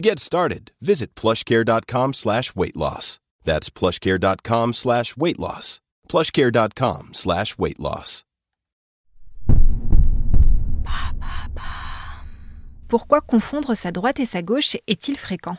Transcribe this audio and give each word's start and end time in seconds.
To 0.00 0.08
get 0.08 0.18
started, 0.18 0.72
visit 0.80 1.14
plushcare.com 1.14 2.14
slash 2.14 2.56
weight 2.56 2.74
loss. 2.74 3.18
That's 3.44 3.68
plushcare.com 3.68 4.72
slash 4.72 5.14
weight 5.14 5.38
loss. 5.38 5.82
plushcare.com 6.08 7.10
slash 7.12 7.58
weight 7.58 7.78
loss. 7.78 8.24
Pourquoi 12.88 13.20
confondre 13.20 13.76
sa 13.76 13.92
droite 13.92 14.20
et 14.20 14.24
sa 14.24 14.40
gauche 14.40 14.78
est-il 14.86 15.18
fréquent? 15.18 15.58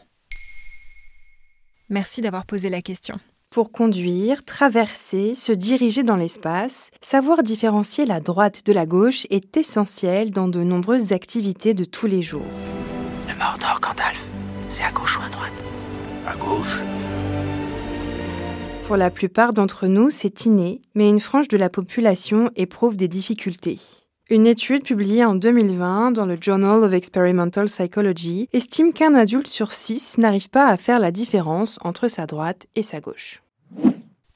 Merci 1.92 2.22
d'avoir 2.22 2.48
posé 2.48 2.72
la 2.72 2.82
question. 2.82 3.20
Pour 3.52 3.72
conduire, 3.72 4.44
traverser, 4.44 5.36
se 5.36 5.52
diriger 5.52 6.02
dans 6.02 6.18
l'espace, 6.18 6.90
savoir 7.00 7.44
différencier 7.44 8.08
la 8.08 8.20
droite 8.20 8.66
de 8.66 8.74
la 8.74 8.88
gauche 8.88 9.28
est 9.30 9.56
essentiel 9.56 10.32
dans 10.32 10.48
de 10.48 10.64
nombreuses 10.64 11.12
activités 11.12 11.76
de 11.76 11.84
tous 11.84 12.08
les 12.08 12.24
jours. 12.24 12.48
Le 13.28 13.36
Mordor, 13.38 13.80
Gandalf, 13.80 14.31
c'est 14.72 14.84
à 14.84 14.92
gauche 14.92 15.20
ou 15.20 15.22
à 15.22 15.30
droite 15.30 15.52
À 16.26 16.36
gauche. 16.38 16.78
Pour 18.84 18.96
la 18.98 19.10
plupart 19.10 19.54
d'entre 19.54 19.88
nous, 19.88 20.10
c'est 20.10 20.46
inné, 20.46 20.82
mais 20.96 21.10
une 21.10 21.20
frange 21.20 21.48
de 21.48 21.58
la 21.58 21.70
population 21.70 22.50
éprouve 22.56 22.96
des 22.96 23.08
difficultés. 23.08 23.80
Une 24.30 24.48
étude 24.48 24.84
publiée 24.84 25.26
en 25.26 25.36
2020 25.36 26.12
dans 26.12 26.26
le 26.26 26.38
Journal 26.40 26.84
of 26.84 26.94
Experimental 26.94 27.66
Psychology 27.66 28.48
estime 28.54 28.94
qu'un 28.94 29.14
adulte 29.14 29.48
sur 29.48 29.74
six 29.74 30.18
n'arrive 30.18 30.50
pas 30.50 30.68
à 30.68 30.78
faire 30.78 31.00
la 31.00 31.12
différence 31.12 31.78
entre 31.84 32.08
sa 32.08 32.26
droite 32.26 32.68
et 32.76 32.82
sa 32.82 33.02
gauche. 33.02 33.42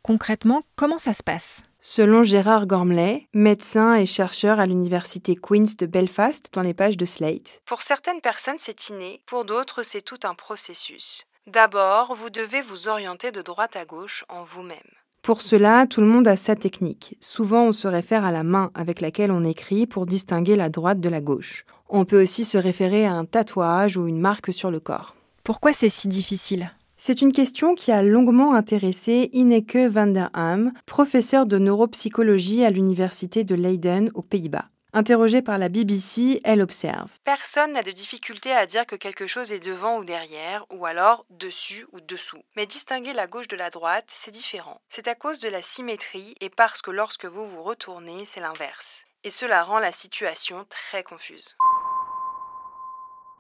Concrètement, 0.01 0.61
comment 0.75 0.97
ça 0.97 1.13
se 1.13 1.23
passe? 1.23 1.64
Selon 1.87 2.23
Gérard 2.23 2.65
Gormley, 2.65 3.27
médecin 3.35 3.93
et 3.93 4.07
chercheur 4.07 4.59
à 4.59 4.65
l'université 4.65 5.35
Queen's 5.35 5.77
de 5.77 5.85
Belfast 5.85 6.49
dans 6.51 6.63
les 6.63 6.73
pages 6.73 6.97
de 6.97 7.05
Slate, 7.05 7.61
pour 7.63 7.83
certaines 7.83 8.21
personnes 8.21 8.57
c'est 8.57 8.89
inné, 8.89 9.21
pour 9.27 9.45
d'autres 9.45 9.83
c'est 9.83 10.01
tout 10.01 10.17
un 10.23 10.33
processus. 10.33 11.25
D'abord, 11.45 12.15
vous 12.15 12.31
devez 12.31 12.61
vous 12.61 12.87
orienter 12.87 13.31
de 13.31 13.43
droite 13.43 13.75
à 13.75 13.85
gauche 13.85 14.25
en 14.29 14.41
vous-même. 14.41 14.79
Pour 15.21 15.43
cela, 15.43 15.85
tout 15.85 16.01
le 16.01 16.07
monde 16.07 16.27
a 16.27 16.35
sa 16.35 16.55
technique. 16.55 17.19
Souvent, 17.21 17.65
on 17.65 17.71
se 17.71 17.87
réfère 17.87 18.25
à 18.25 18.31
la 18.31 18.41
main 18.41 18.71
avec 18.73 18.99
laquelle 18.99 19.29
on 19.29 19.43
écrit 19.43 19.85
pour 19.85 20.07
distinguer 20.07 20.55
la 20.55 20.69
droite 20.69 20.99
de 20.99 21.09
la 21.09 21.21
gauche. 21.21 21.65
On 21.87 22.03
peut 22.03 22.23
aussi 22.23 22.45
se 22.45 22.57
référer 22.57 23.05
à 23.05 23.13
un 23.13 23.25
tatouage 23.25 23.95
ou 23.95 24.07
une 24.07 24.19
marque 24.19 24.51
sur 24.51 24.71
le 24.71 24.79
corps. 24.79 25.13
Pourquoi 25.43 25.71
c'est 25.71 25.89
si 25.89 26.07
difficile? 26.07 26.71
C'est 27.07 27.21
une 27.21 27.31
question 27.31 27.75
qui 27.75 27.91
a 27.91 28.01
longuement 28.01 28.55
intéressé 28.55 29.29
Ineke 29.31 29.77
van 29.91 30.07
der 30.07 30.31
Ham, 30.33 30.71
professeure 30.87 31.45
de 31.45 31.59
neuropsychologie 31.59 32.65
à 32.65 32.71
l'université 32.71 33.43
de 33.43 33.53
Leiden 33.53 34.09
aux 34.15 34.23
Pays-Bas. 34.23 34.65
Interrogée 34.91 35.43
par 35.43 35.59
la 35.59 35.69
BBC, 35.69 36.41
elle 36.43 36.63
observe 36.63 37.11
Personne 37.23 37.73
n'a 37.73 37.83
de 37.83 37.91
difficulté 37.91 38.53
à 38.53 38.65
dire 38.65 38.87
que 38.87 38.95
quelque 38.95 39.27
chose 39.27 39.51
est 39.51 39.63
devant 39.63 39.99
ou 39.99 40.03
derrière, 40.03 40.65
ou 40.73 40.87
alors 40.87 41.27
dessus 41.29 41.85
ou 41.91 42.01
dessous. 42.01 42.41
Mais 42.55 42.65
distinguer 42.65 43.13
la 43.13 43.27
gauche 43.27 43.49
de 43.49 43.55
la 43.55 43.69
droite, 43.69 44.05
c'est 44.07 44.31
différent. 44.31 44.81
C'est 44.89 45.07
à 45.07 45.13
cause 45.13 45.37
de 45.37 45.49
la 45.49 45.61
symétrie 45.61 46.33
et 46.41 46.49
parce 46.49 46.81
que 46.81 46.89
lorsque 46.89 47.25
vous 47.25 47.45
vous 47.45 47.61
retournez, 47.61 48.25
c'est 48.25 48.41
l'inverse. 48.41 49.05
Et 49.23 49.29
cela 49.29 49.61
rend 49.61 49.77
la 49.77 49.91
situation 49.91 50.65
très 50.69 51.03
confuse. 51.03 51.55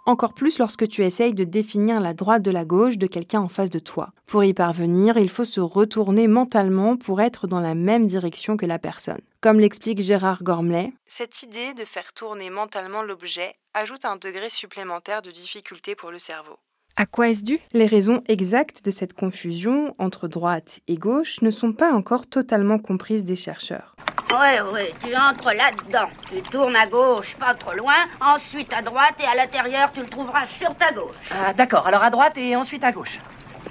Encore 0.07 0.35
plus 0.35 0.59
lorsque 0.59 0.87
tu 0.87 1.03
essayes 1.03 1.33
de 1.33 1.43
définir 1.43 1.99
la 1.99 2.13
droite 2.13 2.43
de 2.43 2.51
la 2.51 2.63
gauche 2.63 2.99
de 2.99 3.07
quelqu'un 3.07 3.41
en 3.41 3.49
face 3.49 3.71
de 3.71 3.79
toi. 3.79 4.11
Pour 4.27 4.43
y 4.43 4.53
parvenir, 4.53 5.17
il 5.17 5.29
faut 5.29 5.45
se 5.45 5.59
retourner 5.59 6.27
mentalement 6.27 6.95
pour 6.95 7.21
être 7.21 7.47
dans 7.47 7.59
la 7.59 7.73
même 7.73 8.05
direction 8.05 8.55
que 8.55 8.67
la 8.67 8.77
personne. 8.77 9.21
Comme 9.41 9.59
l'explique 9.59 10.01
Gérard 10.01 10.43
Gormley, 10.43 10.93
cette 11.07 11.41
idée 11.41 11.73
de 11.73 11.85
faire 11.85 12.13
tourner 12.13 12.51
mentalement 12.51 13.01
l'objet 13.01 13.55
ajoute 13.73 14.05
un 14.05 14.17
degré 14.17 14.51
supplémentaire 14.51 15.23
de 15.23 15.31
difficulté 15.31 15.95
pour 15.95 16.11
le 16.11 16.19
cerveau. 16.19 16.57
À 16.97 17.05
quoi 17.05 17.27
est-ce 17.27 17.43
dû? 17.43 17.59
Les 17.73 17.87
raisons 17.87 18.21
exactes 18.27 18.85
de 18.85 18.89
cette 18.89 19.13
confusion 19.13 19.93
entre 19.97 20.29
droite 20.29 20.79
et 20.87 20.95
gauche 20.95 21.41
ne 21.41 21.51
sont 21.51 21.73
pas 21.73 21.91
encore 21.91 22.25
totalement 22.25 22.79
comprises 22.79 23.25
des 23.25 23.35
chercheurs. 23.35 23.97
Oui, 24.31 24.59
oui, 24.73 24.81
tu 25.03 25.13
entres 25.13 25.53
là-dedans. 25.53 26.07
Tu 26.29 26.41
tournes 26.41 26.75
à 26.77 26.87
gauche, 26.87 27.35
pas 27.35 27.53
trop 27.53 27.73
loin, 27.73 28.07
ensuite 28.21 28.71
à 28.71 28.81
droite 28.81 29.15
et 29.21 29.25
à 29.25 29.35
l'intérieur, 29.35 29.91
tu 29.91 29.99
le 29.99 30.07
trouveras 30.07 30.47
sur 30.57 30.73
ta 30.77 30.93
gauche. 30.93 31.15
Ah, 31.31 31.51
d'accord, 31.53 31.85
alors 31.85 32.01
à 32.01 32.09
droite 32.09 32.37
et 32.37 32.55
ensuite 32.55 32.85
à 32.85 32.93
gauche. 32.93 33.19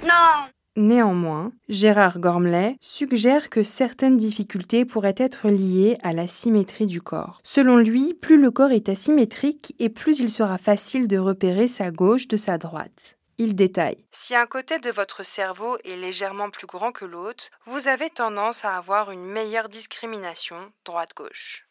Non, 0.03 0.45
Néanmoins, 0.77 1.53
Gérard 1.69 2.19
Gormley 2.19 2.75
suggère 2.81 3.49
que 3.49 3.63
certaines 3.63 4.17
difficultés 4.17 4.83
pourraient 4.83 5.15
être 5.17 5.47
liées 5.47 5.97
à 6.03 6.11
la 6.11 6.27
symétrie 6.27 6.85
du 6.85 7.01
corps. 7.01 7.39
Selon 7.43 7.77
lui, 7.77 8.13
plus 8.13 8.37
le 8.37 8.51
corps 8.51 8.71
est 8.71 8.89
asymétrique 8.89 9.73
et 9.79 9.87
plus 9.87 10.19
il 10.19 10.29
sera 10.29 10.57
facile 10.57 11.07
de 11.07 11.17
repérer 11.17 11.69
sa 11.69 11.91
gauche 11.91 12.27
de 12.27 12.35
sa 12.35 12.57
droite. 12.57 13.14
Il 13.37 13.55
détaille. 13.55 13.97
Si 14.11 14.33
un 14.35 14.45
côté 14.45 14.79
de 14.79 14.89
votre 14.89 15.25
cerveau 15.25 15.77
est 15.83 15.97
légèrement 15.97 16.49
plus 16.49 16.67
grand 16.67 16.91
que 16.91 17.05
l'autre, 17.05 17.49
vous 17.65 17.87
avez 17.87 18.09
tendance 18.09 18.63
à 18.63 18.77
avoir 18.77 19.11
une 19.11 19.25
meilleure 19.25 19.69
discrimination 19.69 20.55
droite-gauche. 20.85 21.67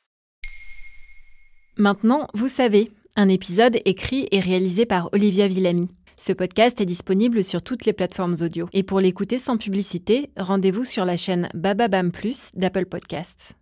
Maintenant, 1.76 2.28
vous 2.34 2.48
savez, 2.48 2.92
un 3.16 3.28
épisode 3.28 3.78
écrit 3.84 4.28
et 4.30 4.40
réalisé 4.40 4.86
par 4.86 5.08
Olivia 5.12 5.46
Villamy. 5.46 5.90
Ce 6.16 6.32
podcast 6.32 6.80
est 6.80 6.86
disponible 6.86 7.42
sur 7.42 7.62
toutes 7.62 7.86
les 7.86 7.92
plateformes 7.92 8.36
audio. 8.40 8.68
Et 8.72 8.82
pour 8.82 9.00
l'écouter 9.00 9.38
sans 9.38 9.56
publicité, 9.56 10.30
rendez-vous 10.36 10.84
sur 10.84 11.04
la 11.04 11.16
chaîne 11.16 11.48
Bababam 11.54 12.12
Plus 12.12 12.50
d'Apple 12.54 12.86
Podcasts. 12.86 13.56